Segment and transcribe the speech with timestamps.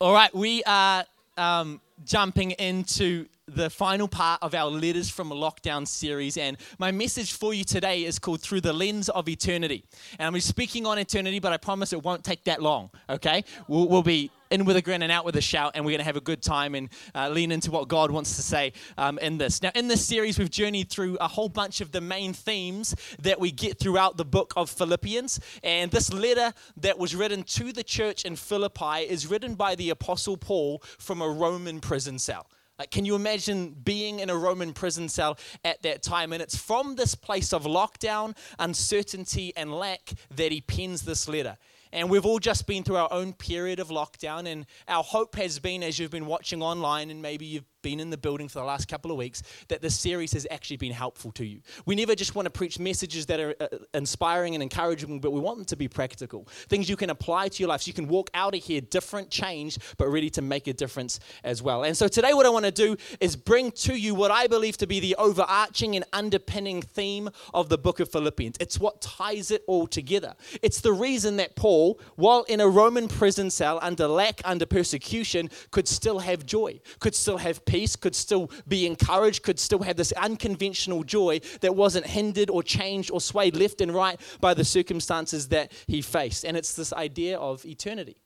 [0.00, 1.04] All right, we are
[1.36, 6.36] um, jumping into the final part of our Letters from a Lockdown series.
[6.36, 9.84] And my message for you today is called Through the Lens of Eternity.
[10.18, 13.44] And I'm speaking on eternity, but I promise it won't take that long, okay?
[13.66, 15.98] We'll, we'll be in with a grin and out with a shout, and we're going
[15.98, 19.18] to have a good time and uh, lean into what God wants to say um,
[19.18, 19.62] in this.
[19.62, 23.40] Now, in this series, we've journeyed through a whole bunch of the main themes that
[23.40, 25.40] we get throughout the book of Philippians.
[25.62, 29.90] And this letter that was written to the church in Philippi is written by the
[29.90, 32.46] Apostle Paul from a Roman prison cell.
[32.78, 36.32] Like, can you imagine being in a Roman prison cell at that time?
[36.32, 41.56] And it's from this place of lockdown, uncertainty, and lack that he pens this letter.
[41.92, 44.46] And we've all just been through our own period of lockdown.
[44.46, 48.10] And our hope has been, as you've been watching online, and maybe you've been in
[48.10, 51.32] the building for the last couple of weeks, that this series has actually been helpful
[51.32, 51.60] to you.
[51.86, 55.40] We never just want to preach messages that are uh, inspiring and encouraging, but we
[55.40, 56.46] want them to be practical.
[56.68, 59.30] Things you can apply to your life so you can walk out of here different,
[59.30, 61.84] changed, but ready to make a difference as well.
[61.84, 64.76] And so today, what I want to do is bring to you what I believe
[64.78, 68.56] to be the overarching and underpinning theme of the book of Philippians.
[68.60, 70.34] It's what ties it all together.
[70.62, 75.50] It's the reason that Paul, while in a Roman prison cell under lack, under persecution,
[75.70, 79.96] could still have joy, could still have peace, could still be encouraged, could still have
[79.96, 84.64] this unconventional joy that wasn't hindered or changed or swayed left and right by the
[84.64, 86.44] circumstances that he faced.
[86.44, 88.16] And it's this idea of eternity.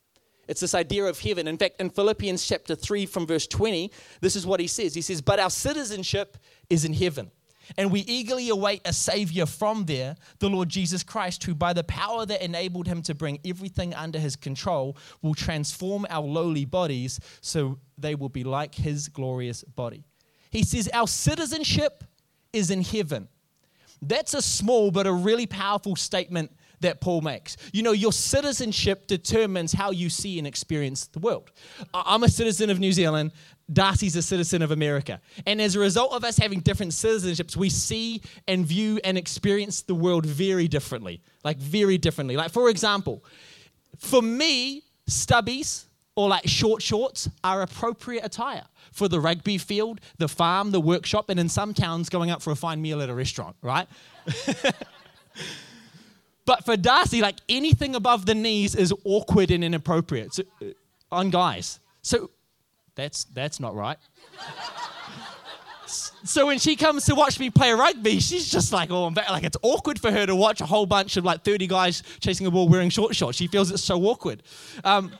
[0.48, 1.46] It's this idea of heaven.
[1.46, 3.90] In fact, in Philippians chapter 3, from verse 20,
[4.20, 4.94] this is what he says.
[4.94, 6.36] He says, But our citizenship
[6.70, 7.30] is in heaven
[7.76, 11.84] and we eagerly await a Savior from there, the Lord Jesus Christ, who, by the
[11.84, 17.20] power that enabled him to bring everything under his control, will transform our lowly bodies
[17.40, 20.04] so they will be like his glorious body.
[20.50, 22.04] He says, Our citizenship
[22.52, 23.28] is in heaven.
[24.00, 27.56] That's a small but a really powerful statement that Paul makes.
[27.72, 31.50] You know, your citizenship determines how you see and experience the world.
[31.94, 33.32] I'm a citizen of New Zealand.
[33.72, 35.20] Darcy's a citizen of America.
[35.46, 39.82] And as a result of us having different citizenships, we see and view and experience
[39.82, 41.22] the world very differently.
[41.44, 42.36] Like, very differently.
[42.36, 43.24] Like, for example,
[43.98, 50.28] for me, stubbies or like short shorts are appropriate attire for the rugby field, the
[50.28, 53.14] farm, the workshop, and in some towns, going out for a fine meal at a
[53.14, 53.88] restaurant, right?
[56.44, 60.66] but for Darcy, like anything above the knees is awkward and inappropriate so, uh,
[61.10, 61.80] on guys.
[62.02, 62.30] So
[62.94, 63.98] that's, that's not right.
[66.24, 69.30] so when she comes to watch me play rugby, she's just like, oh, I'm back.
[69.30, 72.46] Like it's awkward for her to watch a whole bunch of like 30 guys chasing
[72.46, 73.38] a ball wearing short shorts.
[73.38, 74.42] She feels it's so awkward.
[74.84, 75.12] Um,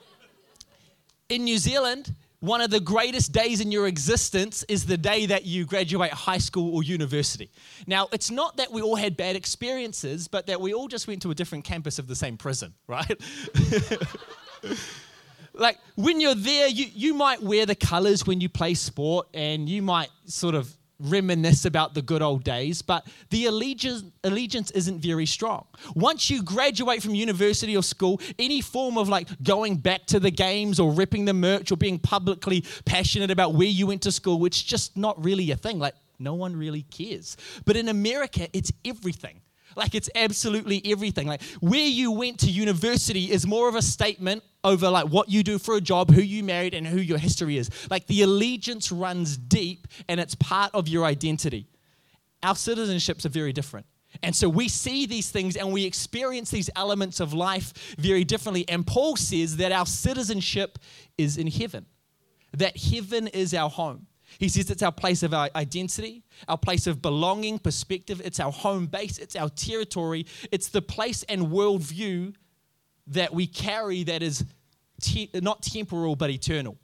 [1.28, 5.46] in New Zealand, one of the greatest days in your existence is the day that
[5.46, 7.50] you graduate high school or university.
[7.86, 11.22] Now, it's not that we all had bad experiences, but that we all just went
[11.22, 13.20] to a different campus of the same prison, right?
[15.54, 19.68] like when you're there, you, you might wear the colors when you play sport and
[19.68, 25.00] you might sort of reminisce about the good old days, but the allegiance, allegiance isn't
[25.00, 25.66] very strong.
[25.94, 30.30] Once you graduate from university or school, any form of like going back to the
[30.30, 34.44] games or ripping the merch or being publicly passionate about where you went to school,
[34.46, 35.78] it's just not really a thing.
[35.78, 37.36] Like, no one really cares.
[37.64, 39.41] But in America, it's everything.
[39.76, 41.26] Like it's absolutely everything.
[41.26, 45.42] Like where you went to university is more of a statement over like what you
[45.42, 47.70] do for a job, who you married, and who your history is.
[47.90, 51.66] Like the allegiance runs deep and it's part of your identity.
[52.42, 53.86] Our citizenships are very different.
[54.22, 58.68] And so we see these things and we experience these elements of life very differently.
[58.68, 60.78] And Paul says that our citizenship
[61.16, 61.86] is in heaven,
[62.52, 64.06] that heaven is our home.
[64.38, 68.20] He says it's our place of our identity, our place of belonging, perspective.
[68.24, 70.26] It's our home base, it's our territory.
[70.50, 72.34] It's the place and worldview
[73.08, 74.44] that we carry that is
[75.00, 76.76] te- not temporal but eternal.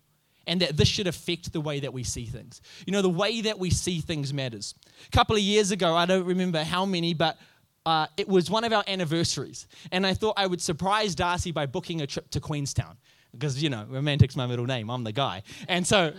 [0.47, 2.63] And that this should affect the way that we see things.
[2.87, 4.75] You know, the way that we see things matters.
[5.07, 7.37] A couple of years ago, I don't remember how many, but
[7.85, 9.67] uh, it was one of our anniversaries.
[9.93, 12.97] And I thought I would surprise Darcy by booking a trip to Queenstown.
[13.33, 15.43] Because, you know, romantic's my middle name, I'm the guy.
[15.69, 16.15] And so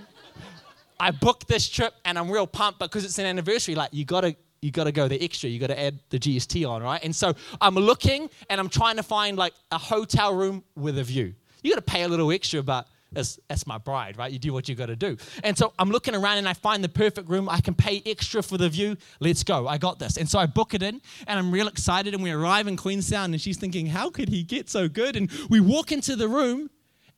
[0.99, 3.75] I booked this trip and I'm real pumped because it's an anniversary.
[3.75, 5.49] Like, you gotta you got to go the extra.
[5.49, 7.01] You got to add the GST on, right?
[7.03, 11.03] And so I'm looking and I'm trying to find like a hotel room with a
[11.03, 11.33] view.
[11.63, 14.31] You got to pay a little extra, but that's, that's my bride, right?
[14.31, 15.17] You do what you got to do.
[15.43, 17.49] And so I'm looking around and I find the perfect room.
[17.49, 18.97] I can pay extra for the view.
[19.19, 19.67] Let's go.
[19.67, 20.17] I got this.
[20.17, 22.13] And so I book it in and I'm real excited.
[22.13, 25.15] And we arrive in Queenstown and she's thinking, how could he get so good?
[25.15, 26.69] And we walk into the room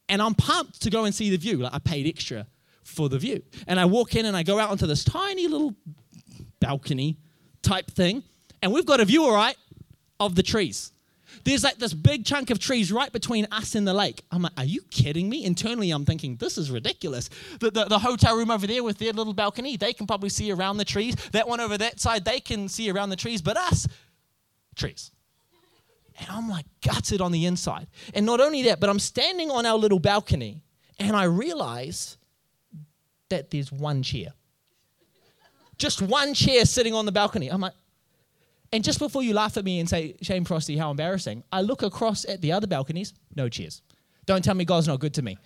[0.07, 1.57] and I'm pumped to go and see the view.
[1.57, 2.47] Like I paid extra
[2.83, 3.43] for the view.
[3.67, 5.75] And I walk in and I go out onto this tiny little
[6.59, 7.17] balcony
[7.61, 8.23] type thing.
[8.61, 9.57] And we've got a view, all right,
[10.19, 10.91] of the trees.
[11.43, 14.23] There's like this big chunk of trees right between us and the lake.
[14.31, 15.45] I'm like, are you kidding me?
[15.45, 17.29] Internally, I'm thinking, this is ridiculous.
[17.59, 20.51] The, the, the, hotel room over there with their little balcony, they can probably see
[20.51, 21.15] around the trees.
[21.31, 23.87] That one over that side, they can see around the trees, but us,
[24.75, 25.11] trees.
[26.19, 27.87] And I'm like gutted on the inside.
[28.13, 30.61] And not only that, but I'm standing on our little balcony
[30.99, 32.17] and I realize
[33.31, 34.27] that there's one chair.
[35.77, 37.49] Just one chair sitting on the balcony.
[37.49, 37.73] I'm like,
[38.71, 41.81] and just before you laugh at me and say, Shane Frosty, how embarrassing, I look
[41.81, 43.81] across at the other balconies, no chairs.
[44.25, 45.37] Don't tell me God's not good to me.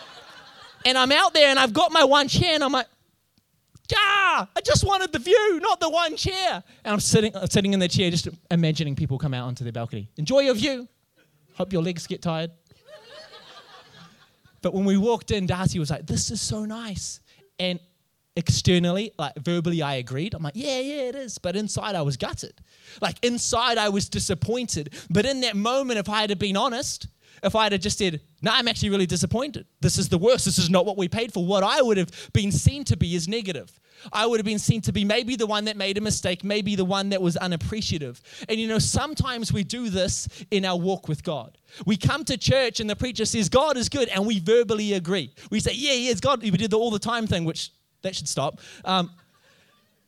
[0.86, 2.86] and I'm out there and I've got my one chair and I'm like,
[3.94, 6.62] ah, I just wanted the view, not the one chair.
[6.84, 10.08] And I'm sitting, sitting in the chair, just imagining people come out onto the balcony.
[10.16, 10.88] Enjoy your view.
[11.54, 12.50] Hope your legs get tired.
[14.62, 17.20] But when we walked in, Darcy was like, this is so nice.
[17.58, 17.80] And
[18.36, 20.34] externally, like verbally, I agreed.
[20.34, 21.38] I'm like, yeah, yeah, it is.
[21.38, 22.60] But inside, I was gutted.
[23.00, 24.94] Like inside, I was disappointed.
[25.10, 27.08] But in that moment, if I had been honest,
[27.42, 29.66] if I had just said, no, I'm actually really disappointed.
[29.80, 30.44] This is the worst.
[30.44, 31.44] This is not what we paid for.
[31.44, 33.72] What I would have been seen to be is negative.
[34.12, 36.74] I would have been seen to be maybe the one that made a mistake, maybe
[36.74, 38.20] the one that was unappreciative.
[38.48, 41.58] And you know, sometimes we do this in our walk with God.
[41.86, 45.32] We come to church and the preacher says, God is good, and we verbally agree.
[45.50, 46.42] We say, yeah, yeah, it's God.
[46.42, 47.72] We did the all the time thing, which
[48.02, 48.60] that should stop.
[48.84, 49.10] Um,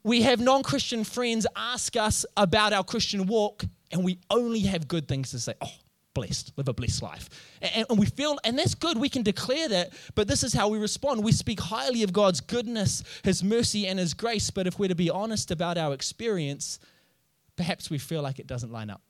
[0.02, 4.88] we have non Christian friends ask us about our Christian walk, and we only have
[4.88, 5.54] good things to say.
[5.60, 5.70] Oh,
[6.14, 7.28] blessed, live a blessed life.
[7.60, 10.68] And, and, we feel, and that's good, we can declare that, but this is how
[10.68, 11.24] we respond.
[11.24, 14.94] We speak highly of God's goodness, His mercy, and His grace, but if we're to
[14.94, 16.78] be honest about our experience,
[17.56, 19.02] perhaps we feel like it doesn't line up.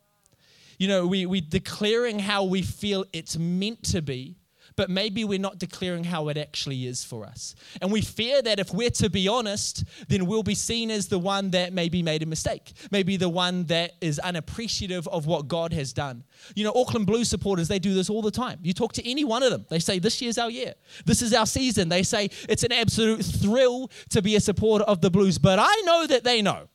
[0.79, 4.37] You know, we, we're declaring how we feel it's meant to be,
[4.77, 7.55] but maybe we're not declaring how it actually is for us.
[7.81, 11.19] And we fear that if we're to be honest, then we'll be seen as the
[11.19, 15.73] one that maybe made a mistake, maybe the one that is unappreciative of what God
[15.73, 16.25] has done.
[16.55, 18.59] You know, Auckland Blues supporters, they do this all the time.
[18.63, 20.75] You talk to any one of them, they say, This year's our year.
[21.05, 21.89] This is our season.
[21.89, 25.39] They say, It's an absolute thrill to be a supporter of the Blues.
[25.39, 26.69] But I know that they know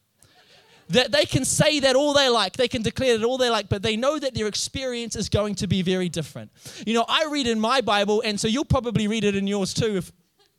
[0.89, 3.69] that they can say that all they like, they can declare that all they like,
[3.69, 6.51] but they know that their experience is going to be very different.
[6.85, 9.73] You know, I read in my Bible, and so you'll probably read it in yours
[9.73, 9.97] too.
[9.97, 10.11] If,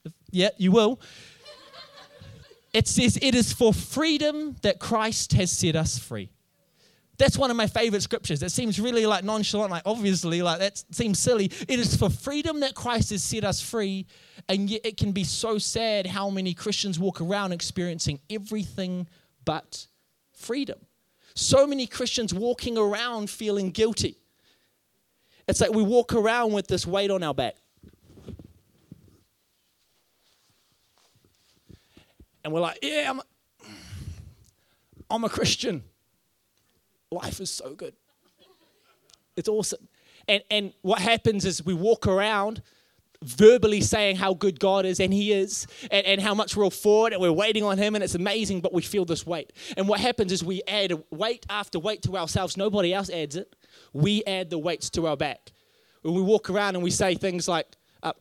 [0.05, 1.01] if yeah, you will.
[2.75, 6.31] It says, It is for freedom that Christ has set us free.
[7.17, 8.43] That's one of my favorite scriptures.
[8.45, 11.47] It seems really like nonchalant, like obviously, like that seems silly.
[11.67, 14.07] It is for freedom that Christ has set us free,
[14.49, 19.09] and yet it can be so sad how many Christians walk around experiencing everything
[19.45, 19.87] but
[20.39, 20.79] freedom.
[21.35, 24.19] So many Christians walking around feeling guilty.
[25.47, 27.57] It's like we walk around with this weight on our back.
[32.45, 33.23] And we're like, yeah, I'm a,
[35.11, 35.85] I'm a Christian.
[37.11, 37.95] Life is so good.
[39.37, 39.89] It's awesome.
[40.27, 42.63] And, and what happens is we walk around
[43.23, 46.71] verbally saying how good God is, and He is, and, and how much we're all
[46.71, 49.53] for it, and we're waiting on Him, and it's amazing, but we feel this weight.
[49.77, 52.57] And what happens is we add weight after weight to ourselves.
[52.57, 53.55] Nobody else adds it.
[53.93, 55.53] We add the weights to our back.
[56.03, 57.67] When we walk around and we say things like,
[58.03, 58.13] uh,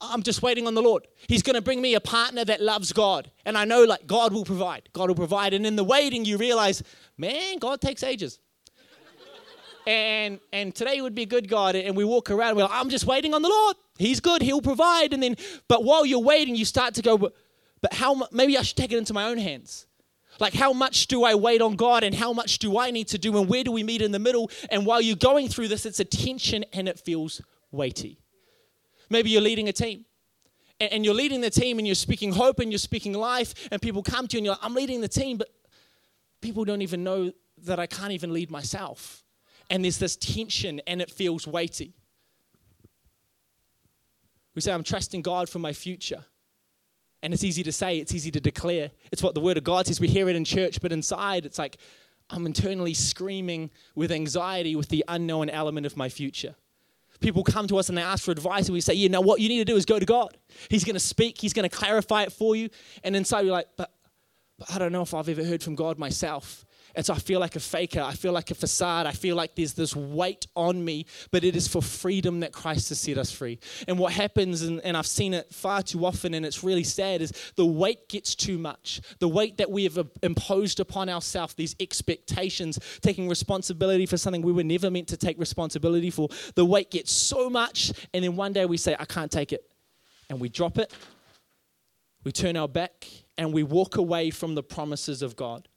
[0.00, 1.06] I'm just waiting on the Lord.
[1.28, 3.30] He's going to bring me a partner that loves God.
[3.44, 4.88] And I know like God will provide.
[4.92, 5.52] God will provide.
[5.52, 6.82] And in the waiting, you realize,
[7.18, 8.38] man, God takes ages
[9.86, 11.76] and and today would be a good God.
[11.76, 13.76] And we walk around we're like, I'm just waiting on the Lord.
[13.98, 14.42] He's good.
[14.42, 15.12] He'll provide.
[15.12, 15.36] And then,
[15.68, 17.34] but while you're waiting, you start to go, but,
[17.80, 18.26] but how?
[18.32, 19.86] Maybe I should take it into my own hands.
[20.38, 23.18] Like, how much do I wait on God and how much do I need to
[23.18, 24.50] do and where do we meet in the middle?
[24.70, 28.18] And while you're going through this, it's a tension and it feels weighty.
[29.08, 30.04] Maybe you're leading a team
[30.78, 34.02] and you're leading the team and you're speaking hope and you're speaking life and people
[34.02, 35.48] come to you and you're like, I'm leading the team, but
[36.42, 37.32] people don't even know
[37.64, 39.24] that I can't even lead myself
[39.70, 41.94] and there's this tension and it feels weighty.
[44.56, 46.24] We say, I'm trusting God for my future.
[47.22, 48.90] And it's easy to say, it's easy to declare.
[49.12, 50.00] It's what the Word of God says.
[50.00, 51.76] We hear it in church, but inside it's like
[52.30, 56.56] I'm internally screaming with anxiety with the unknown element of my future.
[57.20, 59.40] People come to us and they ask for advice, and we say, You know what
[59.40, 60.36] you need to do is go to God.
[60.68, 62.68] He's going to speak, He's going to clarify it for you.
[63.04, 63.90] And inside you're like, but,
[64.58, 66.65] but I don't know if I've ever heard from God myself.
[66.96, 68.00] And so I feel like a faker.
[68.00, 69.06] I feel like a facade.
[69.06, 72.88] I feel like there's this weight on me, but it is for freedom that Christ
[72.88, 73.58] has set us free.
[73.86, 77.20] And what happens, and, and I've seen it far too often, and it's really sad,
[77.20, 79.02] is the weight gets too much.
[79.18, 84.52] The weight that we have imposed upon ourselves, these expectations, taking responsibility for something we
[84.52, 88.54] were never meant to take responsibility for, the weight gets so much, and then one
[88.54, 89.70] day we say, I can't take it.
[90.30, 90.92] And we drop it,
[92.24, 95.68] we turn our back, and we walk away from the promises of God.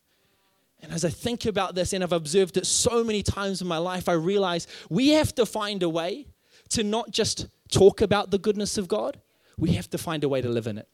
[0.81, 3.77] And as I think about this, and I've observed it so many times in my
[3.77, 6.27] life, I realize we have to find a way
[6.69, 9.19] to not just talk about the goodness of God,
[9.57, 10.87] we have to find a way to live in it.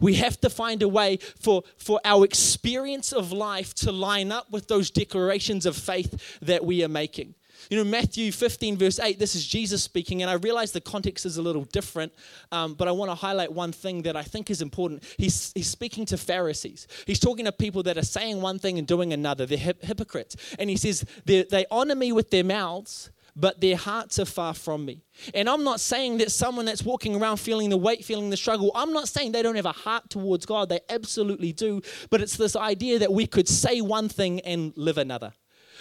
[0.00, 4.50] We have to find a way for, for our experience of life to line up
[4.50, 7.34] with those declarations of faith that we are making.
[7.70, 11.26] You know, Matthew 15, verse 8, this is Jesus speaking, and I realize the context
[11.26, 12.12] is a little different,
[12.50, 15.04] um, but I want to highlight one thing that I think is important.
[15.18, 16.86] He's, he's speaking to Pharisees.
[17.06, 19.46] He's talking to people that are saying one thing and doing another.
[19.46, 20.36] They're hip- hypocrites.
[20.58, 24.84] And he says, they honor me with their mouths, but their hearts are far from
[24.84, 25.02] me.
[25.34, 28.70] And I'm not saying that someone that's walking around feeling the weight, feeling the struggle,
[28.74, 30.68] I'm not saying they don't have a heart towards God.
[30.68, 31.80] They absolutely do.
[32.10, 35.32] But it's this idea that we could say one thing and live another.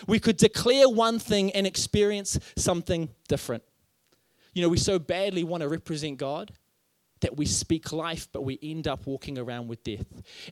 [0.08, 3.64] We could declare one thing and experience something different.
[4.54, 6.52] You know, we so badly want to represent God
[7.22, 10.06] that we speak life, but we end up walking around with death.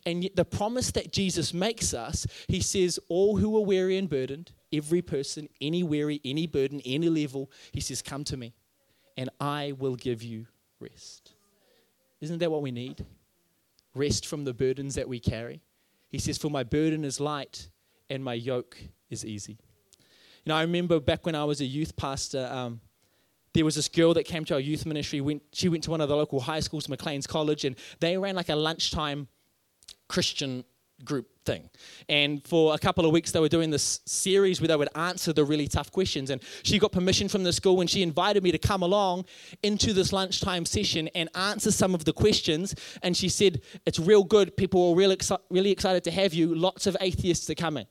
[0.05, 4.09] And yet, the promise that Jesus makes us, he says, All who are weary and
[4.09, 8.53] burdened, every person, any weary, any burden, any level, he says, Come to me,
[9.17, 10.45] and I will give you
[10.79, 11.33] rest.
[12.21, 13.05] Isn't that what we need?
[13.95, 15.61] Rest from the burdens that we carry.
[16.09, 17.69] He says, For my burden is light
[18.09, 18.77] and my yoke
[19.09, 19.57] is easy.
[20.45, 22.81] You know, I remember back when I was a youth pastor, um,
[23.53, 25.21] there was this girl that came to our youth ministry.
[25.21, 28.35] Went, she went to one of the local high schools, Macleans College, and they ran
[28.35, 29.27] like a lunchtime
[30.07, 30.63] Christian
[31.03, 31.69] group thing.
[32.07, 35.33] And for a couple of weeks, they were doing this series where they would answer
[35.33, 36.29] the really tough questions.
[36.29, 39.25] And she got permission from the school and she invited me to come along
[39.63, 42.75] into this lunchtime session and answer some of the questions.
[43.01, 44.57] And she said, It's real good.
[44.57, 46.53] People are really, exci- really excited to have you.
[46.53, 47.87] Lots of atheists are coming.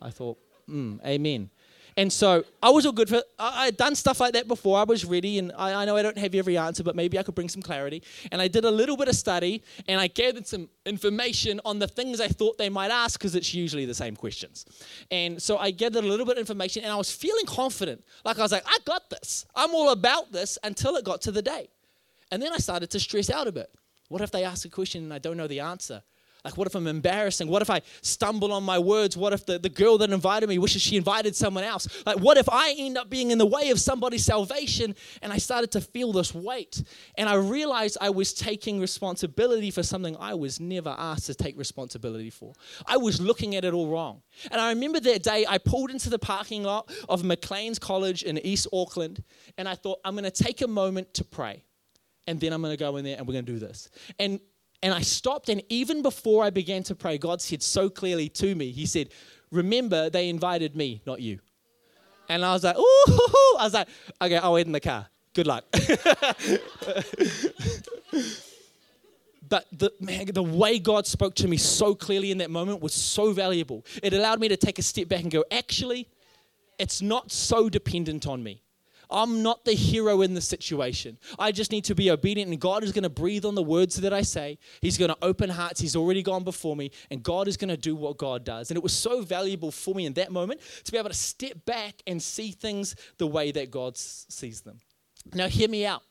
[0.00, 0.38] I thought,
[0.68, 1.50] mm, amen.
[1.96, 4.78] And so I was all good for I, had done stuff like that before.
[4.78, 7.22] I was ready, and I, I, know I don't have every answer, but maybe I
[7.22, 8.02] could bring some clarity.
[8.30, 11.86] And I did a little bit of study, and I gathered some information on the
[11.86, 14.64] things I thought they might ask, because it's usually the same questions.
[15.10, 18.02] And so I gathered a little bit of information, and I was feeling confident.
[18.24, 19.44] Like I was like, I got this.
[19.54, 21.68] I'm all about this until it got to the day.
[22.30, 23.70] And then I started to stress out a bit.
[24.08, 26.02] What if they ask a question and I don't know the answer?
[26.44, 27.46] Like, what if I'm embarrassing?
[27.46, 29.16] What if I stumble on my words?
[29.16, 31.86] What if the, the girl that invited me wishes she invited someone else?
[32.04, 34.96] Like, what if I end up being in the way of somebody's salvation?
[35.22, 36.82] And I started to feel this weight.
[37.16, 41.56] And I realized I was taking responsibility for something I was never asked to take
[41.56, 42.54] responsibility for.
[42.86, 44.22] I was looking at it all wrong.
[44.50, 48.38] And I remember that day I pulled into the parking lot of Macleans College in
[48.38, 49.22] East Auckland,
[49.56, 51.62] and I thought, I'm going to take a moment to pray
[52.26, 53.88] and then I'm going to go in there and we're going to do this.
[54.18, 54.40] And
[54.82, 58.54] and I stopped, and even before I began to pray, God said so clearly to
[58.54, 59.10] me, He said,
[59.50, 61.38] Remember, they invited me, not you.
[62.28, 62.82] And I was like, Ooh,
[63.58, 63.88] I was like,
[64.20, 65.06] Okay, I'll wait in the car.
[65.34, 65.64] Good luck.
[69.48, 72.92] but the, man, the way God spoke to me so clearly in that moment was
[72.92, 73.84] so valuable.
[74.02, 76.08] It allowed me to take a step back and go, Actually,
[76.78, 78.62] it's not so dependent on me.
[79.12, 81.18] I'm not the hero in the situation.
[81.38, 83.96] I just need to be obedient, and God is going to breathe on the words
[83.96, 84.58] that I say.
[84.80, 85.80] He's going to open hearts.
[85.80, 88.70] He's already gone before me, and God is going to do what God does.
[88.70, 91.64] And it was so valuable for me in that moment to be able to step
[91.66, 94.78] back and see things the way that God sees them.
[95.34, 96.02] Now, hear me out.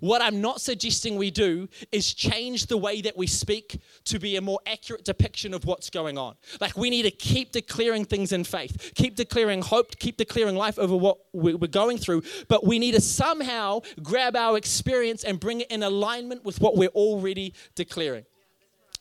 [0.00, 4.36] What I'm not suggesting we do is change the way that we speak to be
[4.36, 6.36] a more accurate depiction of what's going on.
[6.60, 10.78] Like we need to keep declaring things in faith, keep declaring hope, keep declaring life
[10.78, 15.60] over what we're going through, but we need to somehow grab our experience and bring
[15.60, 18.24] it in alignment with what we're already declaring.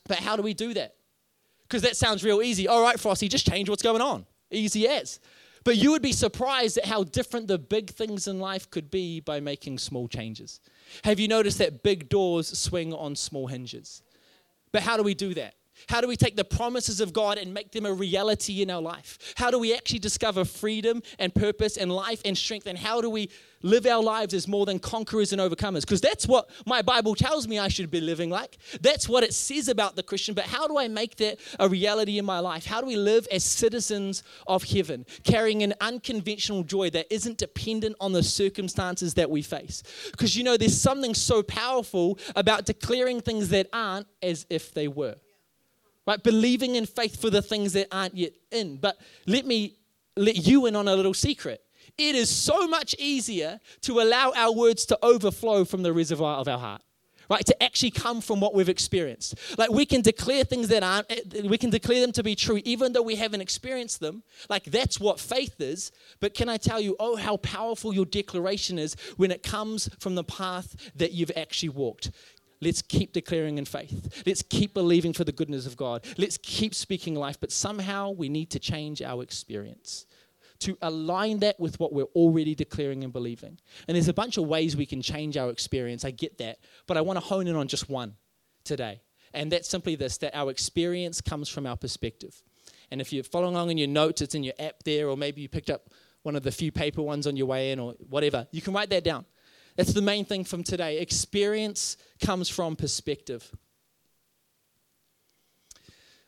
[0.07, 0.95] But how do we do that?
[1.63, 2.67] Because that sounds real easy.
[2.67, 4.25] All right, Frosty, just change what's going on.
[4.51, 5.19] Easy as.
[5.65, 9.19] But you would be surprised at how different the big things in life could be
[9.19, 10.61] by making small changes.
[11.03, 14.03] Have you noticed that big doors swing on small hinges?
[14.71, 15.55] But how do we do that?
[15.89, 18.81] How do we take the promises of God and make them a reality in our
[18.81, 19.33] life?
[19.35, 22.67] How do we actually discover freedom and purpose and life and strength?
[22.67, 23.29] And how do we
[23.61, 25.81] live our lives as more than conquerors and overcomers?
[25.81, 28.57] Because that's what my Bible tells me I should be living like.
[28.81, 30.33] That's what it says about the Christian.
[30.33, 32.65] But how do I make that a reality in my life?
[32.65, 37.95] How do we live as citizens of heaven, carrying an unconventional joy that isn't dependent
[37.99, 39.83] on the circumstances that we face?
[40.11, 44.87] Because you know, there's something so powerful about declaring things that aren't as if they
[44.87, 45.15] were
[46.05, 46.21] right?
[46.21, 48.77] Believing in faith for the things that aren't yet in.
[48.77, 49.75] But let me
[50.17, 51.61] let you in on a little secret.
[51.97, 56.47] It is so much easier to allow our words to overflow from the reservoir of
[56.47, 56.81] our heart.
[57.27, 59.57] Right, to actually come from what we've experienced.
[59.57, 62.61] Like we can declare things that aren't, eh, we can declare them to be true
[62.65, 64.21] even though we haven't experienced them.
[64.47, 65.91] Like that's what faith is.
[66.19, 70.13] But can I tell you, oh, how powerful your declaration is when it comes from
[70.13, 72.11] the path that you've actually walked.
[72.61, 74.23] Let's keep declaring in faith.
[74.25, 76.05] Let's keep believing for the goodness of God.
[76.17, 80.05] Let's keep speaking life, but somehow we need to change our experience
[80.59, 83.59] to align that with what we're already declaring and believing.
[83.87, 86.05] And there's a bunch of ways we can change our experience.
[86.05, 86.59] I get that.
[86.87, 88.15] But I want to hone in on just one
[88.63, 89.01] today.
[89.33, 92.41] And that's simply this that our experience comes from our perspective.
[92.89, 95.41] And if you're following along in your notes, it's in your app there, or maybe
[95.41, 95.89] you picked up
[96.23, 98.47] one of the few paper ones on your way in, or whatever.
[98.51, 99.25] You can write that down.
[99.75, 100.99] That's the main thing from today.
[100.99, 103.51] Experience comes from perspective.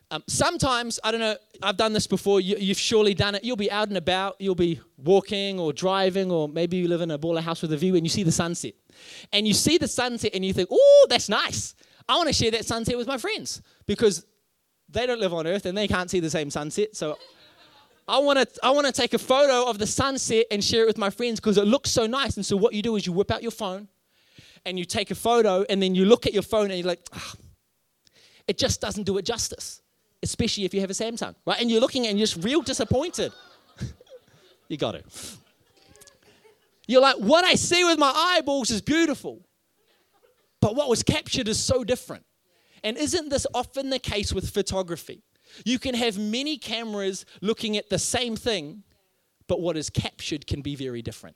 [0.09, 3.43] Um, sometimes, I don't know, I've done this before, you, have surely done it.
[3.43, 7.11] You'll be out and about, you'll be walking or driving, or maybe you live in
[7.11, 8.73] a baller house with a view and you see the sunset.
[9.33, 11.75] And you see the sunset and you think, oh, that's nice.
[12.07, 14.25] I want to share that sunset with my friends because
[14.89, 16.95] they don't live on earth and they can't see the same sunset.
[16.95, 17.17] So
[18.07, 20.87] I want to I want to take a photo of the sunset and share it
[20.87, 22.37] with my friends because it looks so nice.
[22.37, 23.87] And so what you do is you whip out your phone
[24.65, 27.05] and you take a photo and then you look at your phone and you're like,
[27.13, 27.33] oh,
[28.47, 29.81] it just doesn't do it justice
[30.23, 31.59] especially if you have a Samsung, right?
[31.59, 33.31] And you're looking and you're just real disappointed.
[34.67, 35.05] you got it.
[36.87, 39.45] You're like, what I see with my eyeballs is beautiful,
[40.61, 42.23] but what was captured is so different.
[42.83, 45.23] And isn't this often the case with photography?
[45.65, 48.83] You can have many cameras looking at the same thing,
[49.47, 51.35] but what is captured can be very different.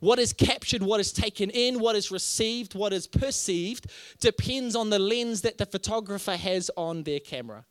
[0.00, 3.90] What is captured, what is taken in, what is received, what is perceived
[4.20, 7.64] depends on the lens that the photographer has on their camera.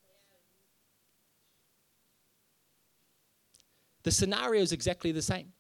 [4.04, 5.54] The scenario is exactly the same.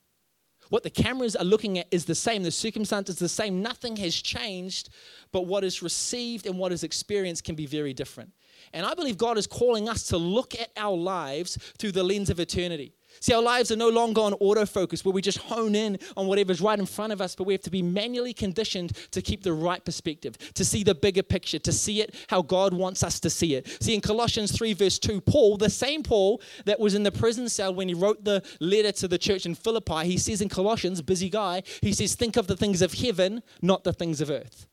[0.70, 2.44] What the cameras are looking at is the same.
[2.44, 3.62] The circumstance is the same.
[3.62, 4.90] Nothing has changed,
[5.32, 8.32] but what is received and what is experienced can be very different.
[8.74, 12.30] And I believe God is calling us to look at our lives through the lens
[12.30, 12.94] of eternity.
[13.20, 16.62] See, our lives are no longer on autofocus where we just hone in on whatever's
[16.62, 19.54] right in front of us, but we have to be manually conditioned to keep the
[19.54, 23.30] right perspective, to see the bigger picture, to see it how God wants us to
[23.30, 23.82] see it.
[23.82, 27.50] See, in Colossians 3, verse 2, Paul, the same Paul that was in the prison
[27.50, 31.02] cell when he wrote the letter to the church in Philippi, he says in Colossians,
[31.02, 34.68] busy guy, he says, Think of the things of heaven, not the things of earth.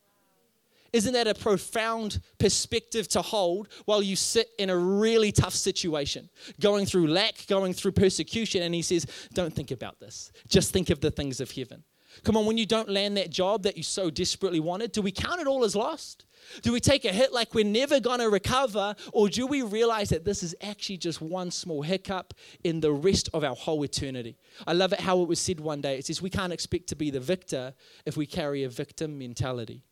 [0.95, 6.29] Isn't that a profound perspective to hold while you sit in a really tough situation,
[6.61, 8.61] going through lack, going through persecution?
[8.61, 10.31] And he says, Don't think about this.
[10.47, 11.83] Just think of the things of heaven.
[12.23, 15.11] Come on, when you don't land that job that you so desperately wanted, do we
[15.11, 16.23] count it all as lost?
[16.61, 18.95] Do we take a hit like we're never going to recover?
[19.11, 23.27] Or do we realize that this is actually just one small hiccup in the rest
[23.33, 24.37] of our whole eternity?
[24.65, 25.97] I love it how it was said one day.
[25.97, 27.73] It says, We can't expect to be the victor
[28.05, 29.83] if we carry a victim mentality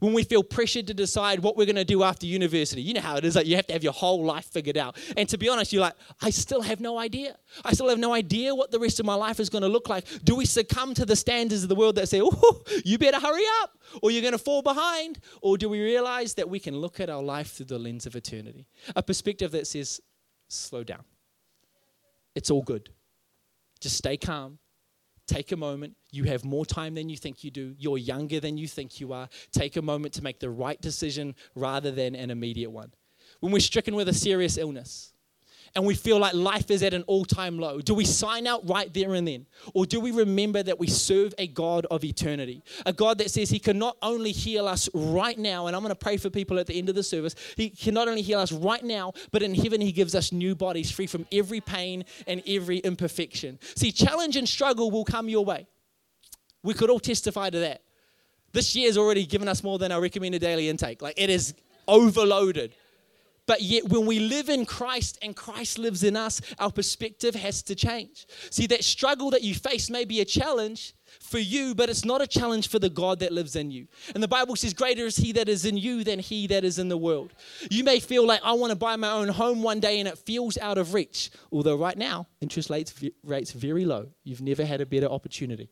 [0.00, 2.82] when we feel pressured to decide what we're going to do after university.
[2.82, 4.96] You know how it is, like you have to have your whole life figured out.
[5.16, 7.36] And to be honest, you're like, I still have no idea.
[7.64, 9.88] I still have no idea what the rest of my life is going to look
[9.88, 10.06] like.
[10.24, 13.44] Do we succumb to the standards of the world that say, oh, you better hurry
[13.62, 13.70] up
[14.02, 15.18] or you're going to fall behind?
[15.42, 18.14] Or do we realize that we can look at our life through the lens of
[18.16, 18.66] eternity?
[18.94, 20.00] A perspective that says,
[20.48, 21.04] slow down.
[22.34, 22.90] It's all good.
[23.80, 24.58] Just stay calm
[25.28, 25.94] Take a moment.
[26.10, 27.74] You have more time than you think you do.
[27.78, 29.28] You're younger than you think you are.
[29.52, 32.94] Take a moment to make the right decision rather than an immediate one.
[33.40, 35.12] When we're stricken with a serious illness,
[35.74, 37.80] and we feel like life is at an all time low?
[37.80, 39.46] Do we sign out right there and then?
[39.74, 42.62] Or do we remember that we serve a God of eternity?
[42.86, 45.90] A God that says He can not only heal us right now, and I'm going
[45.90, 48.40] to pray for people at the end of the service, He can not only heal
[48.40, 52.04] us right now, but in heaven He gives us new bodies free from every pain
[52.26, 53.58] and every imperfection.
[53.76, 55.66] See, challenge and struggle will come your way.
[56.62, 57.82] We could all testify to that.
[58.52, 61.02] This year has already given us more than our recommended daily intake.
[61.02, 61.54] Like it is
[61.86, 62.74] overloaded.
[63.48, 67.62] But yet, when we live in Christ and Christ lives in us, our perspective has
[67.62, 68.26] to change.
[68.50, 72.20] See, that struggle that you face may be a challenge for you, but it's not
[72.20, 73.88] a challenge for the God that lives in you.
[74.12, 76.78] And the Bible says, Greater is He that is in you than He that is
[76.78, 77.32] in the world.
[77.70, 80.18] You may feel like, I want to buy my own home one day and it
[80.18, 81.30] feels out of reach.
[81.50, 82.92] Although, right now, interest rates,
[83.24, 84.08] rates very low.
[84.24, 85.70] You've never had a better opportunity.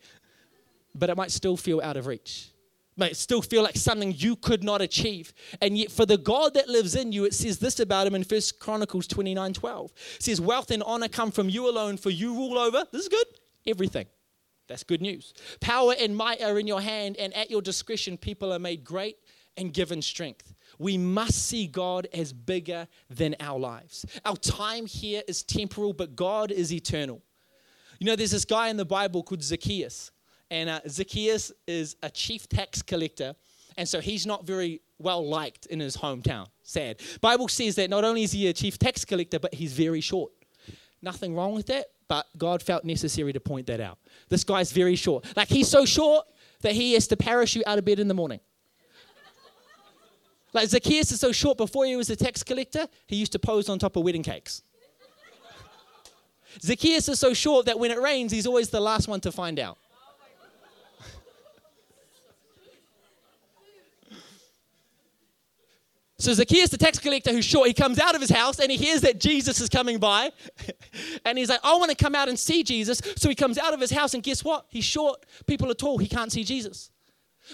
[0.95, 2.53] But it might still feel out of reach
[2.97, 5.33] might still feel like something you could not achieve.
[5.61, 8.25] And yet, for the God that lives in you, it says this about him in
[8.25, 9.93] First Chronicles 29 12.
[10.17, 13.09] It says, Wealth and honor come from you alone, for you rule over, this is
[13.09, 13.27] good,
[13.67, 14.07] everything.
[14.69, 15.33] That's good news.
[15.61, 19.17] Power and might are in your hand, and at your discretion, people are made great
[19.57, 20.55] and given strength.
[20.79, 24.05] We must see God as bigger than our lives.
[24.25, 27.23] Our time here is temporal, but God is eternal.
[27.99, 30.11] You know, there's this guy in the Bible called Zacchaeus.
[30.51, 33.35] And uh, Zacchaeus is a chief tax collector,
[33.77, 36.47] and so he's not very well liked in his hometown.
[36.63, 37.01] Sad.
[37.21, 40.33] Bible says that not only is he a chief tax collector, but he's very short.
[41.03, 43.99] Nothing wrong with that, but God felt necessary to point that out.
[44.29, 45.25] This guy's very short.
[45.37, 46.27] Like he's so short
[46.63, 48.41] that he has to parachute out of bed in the morning.
[50.53, 53.69] Like Zacchaeus is so short, before he was a tax collector, he used to pose
[53.69, 54.63] on top of wedding cakes.
[56.63, 59.59] Zacchaeus is so short that when it rains, he's always the last one to find
[59.59, 59.77] out.
[66.19, 68.79] So Zacchaeus, the tax collector who's short, he comes out of his house and he
[68.79, 70.31] hears that Jesus is coming by.
[71.27, 73.03] and he's like, I want to come out and see Jesus.
[73.17, 74.65] So he comes out of his house and guess what?
[74.71, 75.27] He's short.
[75.47, 75.99] People are tall.
[75.99, 76.91] He can't see Jesus.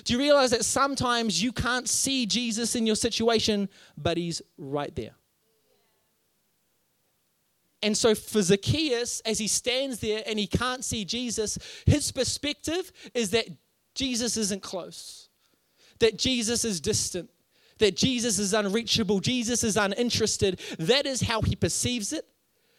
[0.04, 4.94] Do you realize that sometimes you can't see Jesus in your situation, but he's right
[4.94, 5.16] there?
[7.82, 12.92] And so for Zacchaeus, as he stands there and he can't see Jesus, his perspective
[13.12, 13.46] is that
[13.94, 15.28] Jesus isn't close,
[15.98, 17.28] that Jesus is distant,
[17.78, 20.60] that Jesus is unreachable, Jesus is uninterested.
[20.78, 22.26] That is how he perceives it.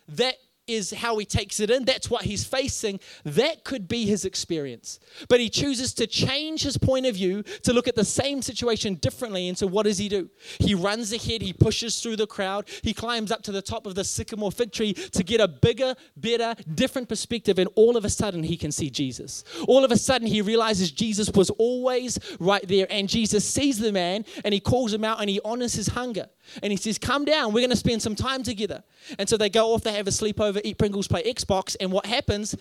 [0.07, 0.35] That
[0.67, 1.85] is how he takes it in.
[1.85, 2.99] That's what he's facing.
[3.23, 4.99] That could be his experience.
[5.27, 8.95] But he chooses to change his point of view to look at the same situation
[8.95, 9.47] differently.
[9.47, 10.29] And so, what does he do?
[10.59, 13.95] He runs ahead, he pushes through the crowd, he climbs up to the top of
[13.95, 17.59] the sycamore fig tree to get a bigger, better, different perspective.
[17.59, 19.43] And all of a sudden, he can see Jesus.
[19.67, 22.87] All of a sudden, he realizes Jesus was always right there.
[22.89, 26.27] And Jesus sees the man and he calls him out and he honors his hunger.
[26.61, 28.83] And he says, Come down, we're going to spend some time together.
[29.17, 31.75] And so they go off, they have a sleepover, eat Pringles, play Xbox.
[31.79, 32.55] And what happens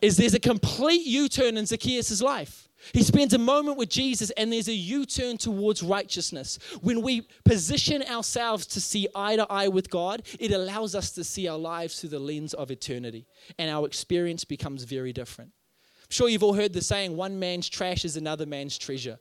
[0.00, 2.68] is there's a complete U turn in Zacchaeus' life.
[2.92, 6.58] He spends a moment with Jesus and there's a U turn towards righteousness.
[6.80, 11.24] When we position ourselves to see eye to eye with God, it allows us to
[11.24, 13.26] see our lives through the lens of eternity.
[13.58, 15.50] And our experience becomes very different.
[16.02, 19.18] I'm sure you've all heard the saying, one man's trash is another man's treasure.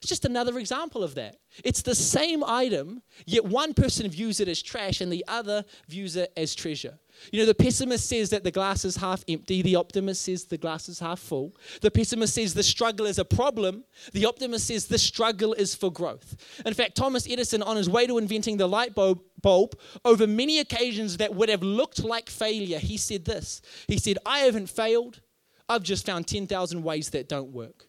[0.00, 1.36] It's just another example of that.
[1.64, 6.14] It's the same item, yet one person views it as trash and the other views
[6.14, 6.98] it as treasure.
[7.32, 10.56] You know, the pessimist says that the glass is half empty, the optimist says the
[10.56, 11.56] glass is half full.
[11.80, 13.82] The pessimist says the struggle is a problem,
[14.12, 16.36] the optimist says the struggle is for growth.
[16.64, 21.16] In fact, Thomas Edison, on his way to inventing the light bulb, over many occasions
[21.16, 25.20] that would have looked like failure, he said this He said, I haven't failed,
[25.68, 27.87] I've just found 10,000 ways that don't work.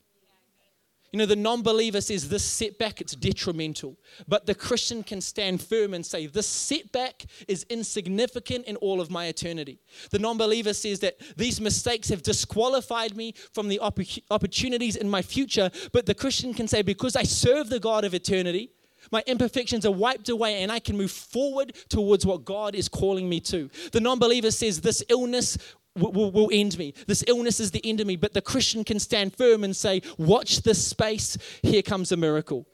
[1.11, 3.97] You know, the non believer says this setback, it's detrimental.
[4.27, 9.09] But the Christian can stand firm and say, this setback is insignificant in all of
[9.09, 9.79] my eternity.
[10.11, 15.21] The non believer says that these mistakes have disqualified me from the opportunities in my
[15.21, 15.71] future.
[15.93, 18.71] But the Christian can say, because I serve the God of eternity,
[19.11, 23.27] my imperfections are wiped away and I can move forward towards what God is calling
[23.27, 23.69] me to.
[23.91, 25.57] The non believer says, This illness
[25.95, 26.93] will, will, end me.
[27.07, 28.15] This illness is the end of me.
[28.15, 31.37] But the Christian can stand firm and say, Watch this space.
[31.61, 32.67] Here comes a miracle.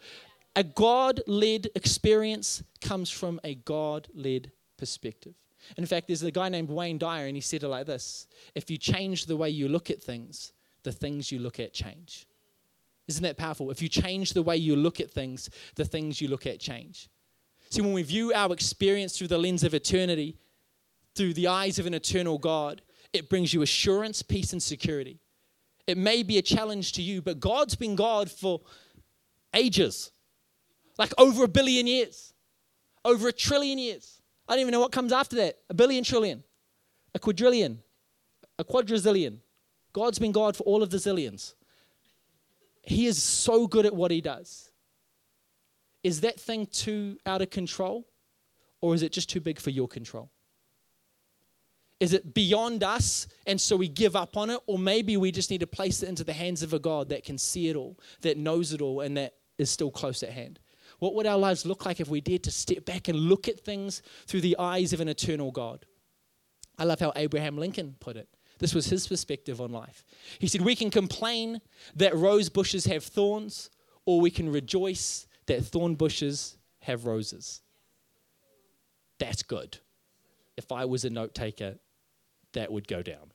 [0.56, 5.34] A God led experience comes from a God led perspective.
[5.78, 8.70] In fact, there's a guy named Wayne Dyer, and he said it like this If
[8.70, 12.28] you change the way you look at things, the things you look at change.
[13.08, 13.70] Isn't that powerful?
[13.70, 17.10] If you change the way you look at things, the things you look at change.
[17.70, 20.38] See, when we view our experience through the lens of eternity,
[21.14, 22.82] through the eyes of an eternal God,
[23.16, 25.20] it brings you assurance, peace, and security.
[25.88, 28.62] It may be a challenge to you, but God's been God for
[29.54, 30.12] ages
[30.98, 32.34] like over a billion years,
[33.04, 34.22] over a trillion years.
[34.48, 36.44] I don't even know what comes after that a billion trillion,
[37.14, 37.82] a quadrillion,
[38.58, 39.40] a quadrazillion.
[39.94, 41.54] God's been God for all of the zillions.
[42.84, 44.70] He is so good at what he does.
[46.04, 48.06] Is that thing too out of control,
[48.82, 50.30] or is it just too big for your control?
[52.00, 54.60] Is it beyond us and so we give up on it?
[54.68, 57.24] Or maybe we just need to place it into the hands of a God that
[57.24, 60.60] can see it all, that knows it all, and that is still close at hand?
[61.00, 63.60] What would our lives look like if we dared to step back and look at
[63.60, 65.86] things through the eyes of an eternal God?
[66.78, 68.28] I love how Abraham Lincoln put it.
[68.60, 70.06] This was his perspective on life.
[70.40, 71.62] He said, We can complain
[71.96, 73.70] that rose bushes have thorns,
[74.06, 77.62] or we can rejoice that thorn bushes have roses.
[79.20, 79.80] That's good.
[80.58, 81.76] If I was a note taker,
[82.56, 83.32] that would go down.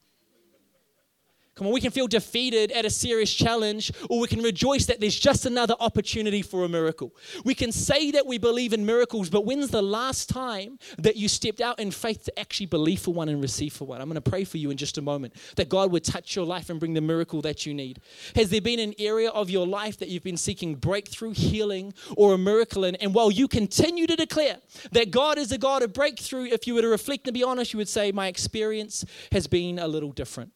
[1.61, 4.99] Come on, we can feel defeated at a serious challenge, or we can rejoice that
[4.99, 7.15] there's just another opportunity for a miracle.
[7.45, 11.29] We can say that we believe in miracles, but when's the last time that you
[11.29, 14.01] stepped out in faith to actually believe for one and receive for one?
[14.01, 16.47] I'm going to pray for you in just a moment that God would touch your
[16.47, 18.01] life and bring the miracle that you need.
[18.37, 22.33] Has there been an area of your life that you've been seeking breakthrough, healing, or
[22.33, 22.95] a miracle in?
[22.97, 24.57] And while you continue to declare
[24.93, 27.75] that God is a God of breakthrough, if you were to reflect and be honest,
[27.75, 30.53] you would say, My experience has been a little different.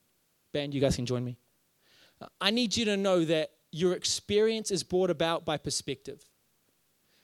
[0.54, 1.36] Band, you guys can join me.
[2.40, 6.24] I need you to know that your experience is brought about by perspective.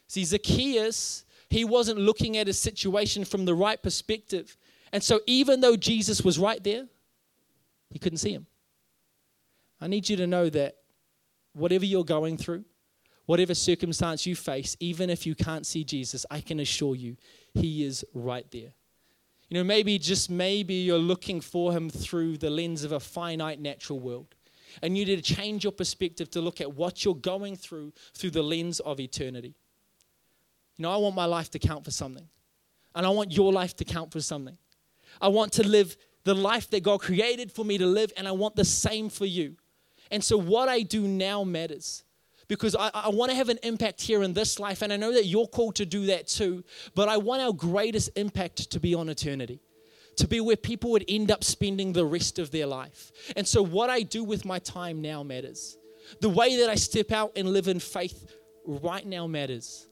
[0.08, 4.56] See, Zacchaeus, he wasn't looking at his situation from the right perspective.
[4.92, 6.86] And so, even though Jesus was right there,
[7.90, 8.46] he couldn't see him.
[9.80, 10.76] I need you to know that
[11.52, 12.64] whatever you're going through,
[13.26, 17.16] whatever circumstance you face, even if you can't see Jesus, I can assure you,
[17.54, 18.72] He is right there.
[19.50, 23.60] You know, maybe, just maybe, you're looking for Him through the lens of a finite
[23.60, 24.34] natural world.
[24.80, 28.30] And you need to change your perspective to look at what you're going through through
[28.30, 29.56] the lens of eternity.
[30.76, 32.28] You know, I want my life to count for something.
[32.94, 34.56] And I want your life to count for something.
[35.20, 38.32] I want to live the life that God created for me to live, and I
[38.32, 39.56] want the same for you.
[40.12, 42.04] And so, what I do now matters
[42.50, 44.82] because I, I want to have an impact here in this life.
[44.82, 46.64] And I know that you're called to do that too.
[46.96, 49.60] But I want our greatest impact to be on eternity,
[50.16, 53.12] to be where people would end up spending the rest of their life.
[53.36, 55.78] And so, what I do with my time now matters.
[56.20, 58.34] The way that I step out and live in faith
[58.66, 59.86] right now matters.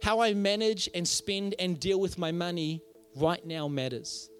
[0.00, 2.82] How I manage and spend and deal with my money
[3.16, 4.30] right now matters.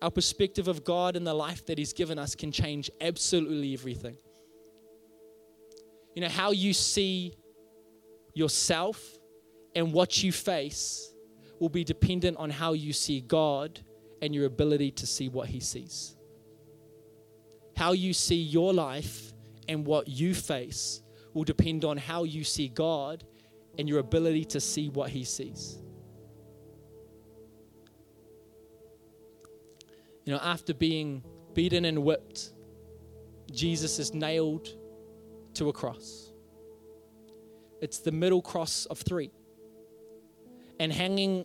[0.00, 4.16] Our perspective of God and the life that He's given us can change absolutely everything.
[6.14, 7.34] You know, how you see
[8.34, 9.02] yourself
[9.74, 11.12] and what you face
[11.58, 13.80] will be dependent on how you see God
[14.22, 16.16] and your ability to see what He sees.
[17.76, 19.32] How you see your life
[19.68, 23.24] and what you face will depend on how you see God
[23.78, 25.78] and your ability to see what He sees.
[30.24, 31.22] You know, after being
[31.54, 32.52] beaten and whipped,
[33.50, 34.68] Jesus is nailed
[35.54, 36.32] to a cross.
[37.80, 39.30] It's the middle cross of three.
[40.80, 41.44] And hanging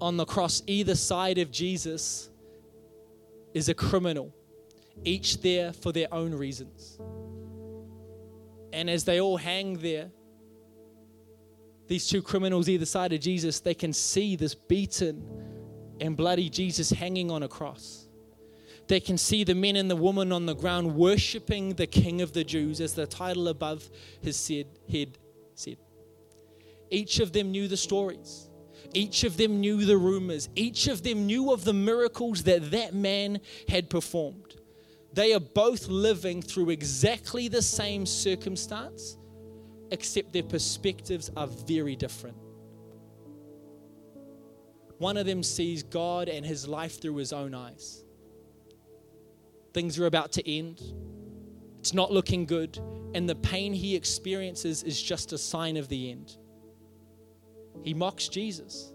[0.00, 2.30] on the cross, either side of Jesus,
[3.54, 4.34] is a criminal,
[5.04, 6.98] each there for their own reasons.
[8.72, 10.10] And as they all hang there,
[11.88, 15.22] these two criminals either side of Jesus, they can see this beaten
[16.00, 18.08] and bloody Jesus hanging on a cross.
[18.88, 22.32] They can see the men and the woman on the ground worshiping the King of
[22.32, 23.88] the Jews, as the title above
[24.20, 24.48] his
[24.90, 25.18] head
[25.54, 25.76] said.
[26.90, 28.50] Each of them knew the stories.
[28.92, 30.48] Each of them knew the rumors.
[30.54, 34.56] Each of them knew of the miracles that that man had performed.
[35.14, 39.16] They are both living through exactly the same circumstance,
[39.90, 42.36] except their perspectives are very different.
[44.98, 48.04] One of them sees God and his life through his own eyes.
[49.72, 50.80] Things are about to end.
[51.80, 52.78] It's not looking good.
[53.14, 56.36] And the pain he experiences is just a sign of the end.
[57.82, 58.92] He mocks Jesus.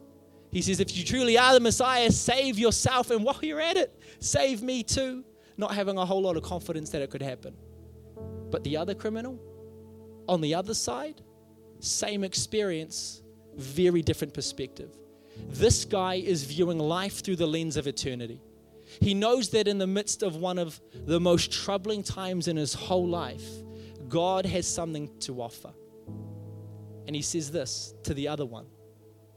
[0.51, 3.11] He says, If you truly are the Messiah, save yourself.
[3.11, 5.23] And while you're at it, save me too.
[5.57, 7.55] Not having a whole lot of confidence that it could happen.
[8.49, 9.39] But the other criminal,
[10.27, 11.21] on the other side,
[11.79, 13.21] same experience,
[13.55, 14.95] very different perspective.
[15.49, 18.41] This guy is viewing life through the lens of eternity.
[18.99, 22.73] He knows that in the midst of one of the most troubling times in his
[22.73, 23.45] whole life,
[24.07, 25.73] God has something to offer.
[27.05, 28.67] And he says this to the other one,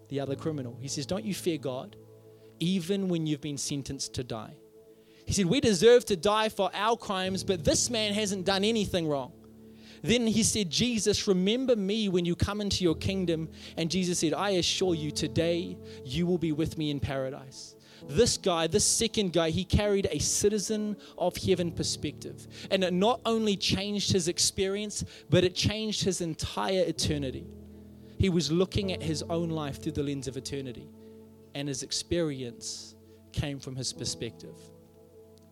[0.09, 0.77] the other criminal.
[0.81, 1.97] He says, Don't you fear God,
[2.59, 4.55] even when you've been sentenced to die?
[5.27, 9.09] He said, We deserve to die for our crimes, but this man hasn't done anything
[9.09, 9.33] wrong.
[10.03, 13.51] Then he said, Jesus, remember me when you come into your kingdom.
[13.77, 17.77] And Jesus said, I assure you, today you will be with me in paradise
[18.09, 22.47] this guy, this second guy, he carried a citizen of heaven perspective.
[22.71, 27.47] And it not only changed his experience, but it changed his entire eternity.
[28.19, 30.89] He was looking at his own life through the lens of eternity,
[31.55, 32.95] and his experience
[33.33, 34.57] came from his perspective.